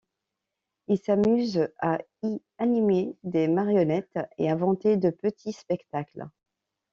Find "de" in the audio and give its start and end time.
4.97-5.11